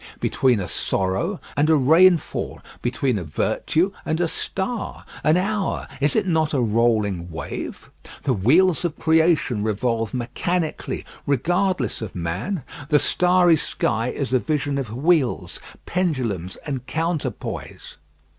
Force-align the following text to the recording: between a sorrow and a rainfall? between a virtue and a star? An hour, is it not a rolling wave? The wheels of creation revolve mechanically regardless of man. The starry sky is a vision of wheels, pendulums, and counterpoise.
between 0.19 0.59
a 0.59 0.67
sorrow 0.67 1.39
and 1.55 1.69
a 1.69 1.75
rainfall? 1.75 2.59
between 2.81 3.19
a 3.19 3.23
virtue 3.23 3.91
and 4.03 4.19
a 4.19 4.27
star? 4.27 5.05
An 5.23 5.37
hour, 5.37 5.87
is 5.99 6.15
it 6.15 6.25
not 6.25 6.55
a 6.55 6.59
rolling 6.59 7.29
wave? 7.29 7.91
The 8.23 8.33
wheels 8.33 8.83
of 8.83 8.97
creation 8.97 9.61
revolve 9.63 10.11
mechanically 10.11 11.05
regardless 11.27 12.01
of 12.01 12.15
man. 12.15 12.63
The 12.89 12.97
starry 12.97 13.57
sky 13.57 14.07
is 14.07 14.33
a 14.33 14.39
vision 14.39 14.79
of 14.79 14.89
wheels, 14.91 15.59
pendulums, 15.85 16.55
and 16.65 16.83
counterpoise. 16.87 17.97